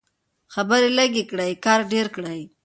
خبرې 0.53 0.89
لږې 0.97 1.23
کړئ 1.29 1.51
کار 1.65 1.79
ډېر 1.93 2.07
کړئ. 2.15 2.41